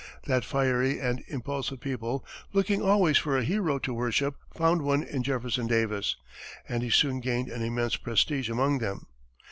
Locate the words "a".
3.37-3.43